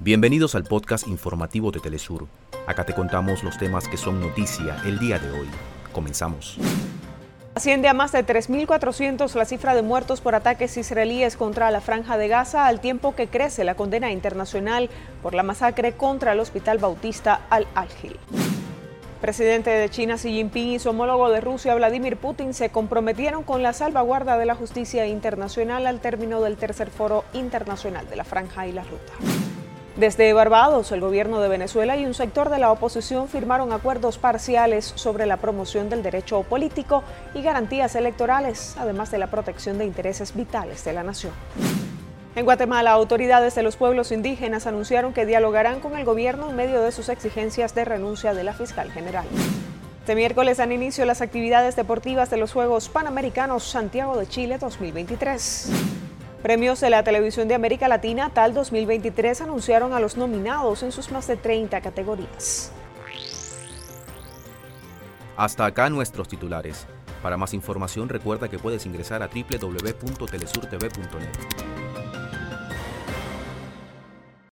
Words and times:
Bienvenidos 0.00 0.54
al 0.54 0.64
podcast 0.64 1.06
informativo 1.06 1.70
de 1.70 1.78
Telesur. 1.78 2.26
Acá 2.66 2.84
te 2.84 2.94
contamos 2.94 3.44
los 3.44 3.56
temas 3.58 3.88
que 3.88 3.96
son 3.96 4.20
noticia 4.20 4.76
el 4.84 4.98
día 4.98 5.18
de 5.18 5.30
hoy. 5.30 5.48
Comenzamos. 5.92 6.58
Asciende 7.54 7.86
a 7.86 7.94
más 7.94 8.10
de 8.10 8.26
3.400 8.26 9.32
la 9.34 9.44
cifra 9.44 9.74
de 9.74 9.82
muertos 9.82 10.20
por 10.20 10.34
ataques 10.34 10.76
israelíes 10.76 11.36
contra 11.36 11.70
la 11.70 11.80
franja 11.80 12.18
de 12.18 12.26
Gaza, 12.26 12.66
al 12.66 12.80
tiempo 12.80 13.14
que 13.14 13.28
crece 13.28 13.62
la 13.62 13.76
condena 13.76 14.10
internacional 14.10 14.90
por 15.22 15.32
la 15.32 15.44
masacre 15.44 15.92
contra 15.92 16.32
el 16.32 16.40
Hospital 16.40 16.78
Bautista 16.78 17.42
al-Algil. 17.48 18.18
Presidente 19.20 19.70
de 19.70 19.88
China 19.88 20.16
Xi 20.16 20.32
Jinping 20.32 20.72
y 20.72 20.78
su 20.80 20.90
homólogo 20.90 21.30
de 21.30 21.40
Rusia 21.40 21.74
Vladimir 21.76 22.16
Putin 22.16 22.52
se 22.52 22.68
comprometieron 22.68 23.44
con 23.44 23.62
la 23.62 23.72
salvaguarda 23.72 24.36
de 24.36 24.44
la 24.44 24.56
justicia 24.56 25.06
internacional 25.06 25.86
al 25.86 26.00
término 26.00 26.42
del 26.42 26.56
tercer 26.56 26.90
foro 26.90 27.24
internacional 27.32 28.06
de 28.10 28.16
la 28.16 28.24
franja 28.24 28.66
y 28.66 28.72
la 28.72 28.82
ruta. 28.82 29.43
Desde 29.96 30.32
Barbados, 30.32 30.90
el 30.90 31.00
gobierno 31.00 31.38
de 31.38 31.48
Venezuela 31.48 31.96
y 31.96 32.04
un 32.04 32.14
sector 32.14 32.50
de 32.50 32.58
la 32.58 32.72
oposición 32.72 33.28
firmaron 33.28 33.72
acuerdos 33.72 34.18
parciales 34.18 34.92
sobre 34.96 35.24
la 35.24 35.36
promoción 35.36 35.88
del 35.88 36.02
derecho 36.02 36.42
político 36.42 37.04
y 37.32 37.42
garantías 37.42 37.94
electorales, 37.94 38.74
además 38.76 39.12
de 39.12 39.18
la 39.18 39.28
protección 39.28 39.78
de 39.78 39.84
intereses 39.84 40.34
vitales 40.34 40.84
de 40.84 40.94
la 40.94 41.04
nación. 41.04 41.32
En 42.34 42.44
Guatemala, 42.44 42.90
autoridades 42.90 43.54
de 43.54 43.62
los 43.62 43.76
pueblos 43.76 44.10
indígenas 44.10 44.66
anunciaron 44.66 45.12
que 45.12 45.26
dialogarán 45.26 45.78
con 45.78 45.96
el 45.96 46.04
gobierno 46.04 46.50
en 46.50 46.56
medio 46.56 46.82
de 46.82 46.90
sus 46.90 47.08
exigencias 47.08 47.76
de 47.76 47.84
renuncia 47.84 48.34
de 48.34 48.42
la 48.42 48.52
fiscal 48.52 48.90
general. 48.90 49.26
Este 50.00 50.16
miércoles 50.16 50.56
dan 50.56 50.72
inicio 50.72 51.04
las 51.04 51.20
actividades 51.20 51.76
deportivas 51.76 52.30
de 52.30 52.36
los 52.36 52.52
Juegos 52.52 52.88
Panamericanos 52.88 53.62
Santiago 53.62 54.16
de 54.18 54.26
Chile 54.26 54.58
2023. 54.58 56.03
Premios 56.44 56.80
de 56.80 56.90
la 56.90 57.02
Televisión 57.02 57.48
de 57.48 57.54
América 57.54 57.88
Latina 57.88 58.28
TAL 58.28 58.52
2023 58.52 59.40
anunciaron 59.40 59.94
a 59.94 59.98
los 59.98 60.18
nominados 60.18 60.82
en 60.82 60.92
sus 60.92 61.10
más 61.10 61.26
de 61.26 61.38
30 61.38 61.80
categorías. 61.80 62.70
Hasta 65.38 65.64
acá 65.64 65.88
nuestros 65.88 66.28
titulares. 66.28 66.86
Para 67.22 67.38
más 67.38 67.54
información 67.54 68.10
recuerda 68.10 68.50
que 68.50 68.58
puedes 68.58 68.84
ingresar 68.84 69.22
a 69.22 69.28
www.telesurtv.net. 69.28 71.83